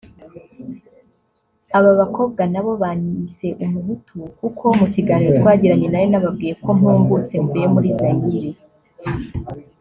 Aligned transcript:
Aba 1.77 1.91
bakobwa 1.99 2.41
nabo 2.53 2.71
banyise 2.83 3.47
umuhutu 3.63 4.17
kuko 4.39 4.65
mu 4.79 4.85
kiganiro 4.93 5.31
twagiranye 5.39 5.87
nari 5.89 6.07
nababwiye 6.09 6.53
ko 6.63 6.69
mpungutse 6.77 7.33
mvuye 7.43 7.67
muri 7.73 7.89
Zaïre 7.99 8.49